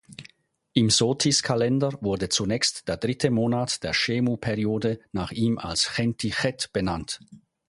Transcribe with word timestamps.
Im 0.73 0.89
Sothis-Kalender 0.89 1.93
wurde 2.01 2.27
zunächst 2.29 2.87
der 2.87 2.97
dritte 2.97 3.29
Monat 3.29 3.83
der 3.83 3.93
Schemu-Periode 3.93 4.99
nach 5.11 5.31
ihm 5.31 5.59
als 5.59 5.89
Chenti-chet 5.95 6.73
benannt. 6.73 7.19